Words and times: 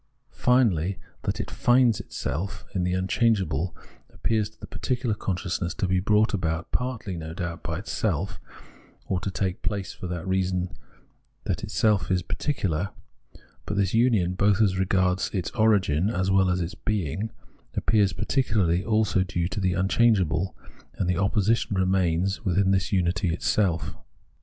Finally 0.33 0.97
that 1.21 1.39
it 1.39 1.51
finds 1.51 1.99
itself 1.99 2.65
in 2.73 2.83
the 2.83 2.93
unchangeable 2.95 3.77
appears 4.11 4.49
to 4.49 4.59
the 4.59 4.65
particular 4.65 5.13
consciousness 5.13 5.75
to 5.75 5.87
be 5.87 5.99
brought 5.99 6.33
about 6.33 6.71
partly, 6.71 7.15
no 7.15 7.35
doubt, 7.35 7.61
by 7.61 7.77
itself, 7.77 8.39
or 9.05 9.19
to 9.19 9.29
take 9.29 9.61
place 9.61 9.93
for 9.93 10.07
the 10.07 10.25
reason 10.25 10.75
that 11.43 11.59
itsel 11.63 12.09
is 12.09 12.23
particular; 12.23 12.89
but 13.67 13.77
this 13.77 13.93
union, 13.93 14.33
both 14.33 14.59
as 14.59 14.75
regards 14.79 15.29
its 15.35 15.51
origin 15.51 16.09
as 16.09 16.31
well 16.31 16.49
as 16.49 16.57
in 16.57 16.65
its 16.65 16.73
being, 16.73 17.29
appears 17.75 18.11
partly 18.11 18.83
also 18.83 19.21
due 19.21 19.47
to 19.47 19.59
the 19.59 19.73
unchangeable; 19.73 20.57
and 20.95 21.07
the 21.07 21.15
opposition 21.19 21.75
remains 21.75 22.43
within 22.43 22.71
this 22.71 22.91
unity 22.91 23.31
itself. 23.31 23.93